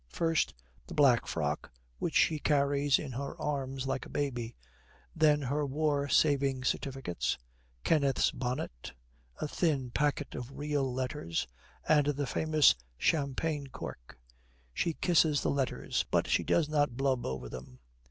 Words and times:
First, 0.09 0.55
the 0.87 0.95
black 0.95 1.27
frock, 1.27 1.71
which 1.99 2.15
she 2.15 2.39
carries 2.39 2.97
in 2.97 3.11
her 3.11 3.39
arms 3.39 3.85
like 3.85 4.07
a 4.07 4.09
baby. 4.09 4.55
Then 5.15 5.43
her 5.43 5.63
War 5.63 6.09
Savings 6.09 6.69
Certificates, 6.69 7.37
Kenneth's 7.83 8.31
bonnet, 8.31 8.93
a 9.39 9.47
thin 9.47 9.91
packet 9.91 10.33
of 10.33 10.57
real 10.57 10.91
letters, 10.91 11.45
and 11.87 12.07
the 12.07 12.25
famous 12.25 12.73
champagne 12.97 13.67
cork. 13.67 14.17
She 14.73 14.93
kisses 14.95 15.41
the 15.41 15.51
letters, 15.51 16.03
but 16.09 16.25
she 16.25 16.43
does 16.43 16.67
not 16.67 16.97
blub 16.97 17.23
over 17.23 17.47
them. 17.47 17.77